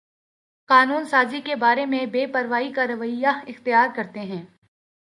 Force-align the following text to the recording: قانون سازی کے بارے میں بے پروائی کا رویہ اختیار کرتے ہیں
قانون 0.69 1.05
سازی 1.05 1.41
کے 1.41 1.55
بارے 1.55 1.85
میں 1.85 2.05
بے 2.05 2.25
پروائی 2.25 2.71
کا 2.73 2.87
رویہ 2.87 3.33
اختیار 3.47 3.87
کرتے 3.95 4.19
ہیں 4.19 4.43